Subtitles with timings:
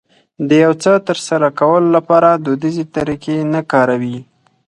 [0.47, 4.17] د يو څه ترسره کولو لپاره دوديزې طريقې نه کاروي.